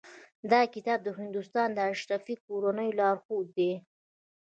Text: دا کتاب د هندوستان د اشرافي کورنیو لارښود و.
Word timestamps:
دا 0.51 0.61
کتاب 0.73 0.99
د 1.03 1.09
هندوستان 1.19 1.67
د 1.73 1.79
اشرافي 1.93 2.35
کورنیو 2.45 2.97
لارښود 2.99 3.47
و. 3.57 3.57